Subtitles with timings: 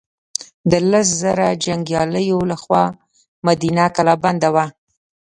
[0.71, 2.83] د لس زره جنګیالیو له خوا
[3.47, 4.65] مدینه کلا بنده وه.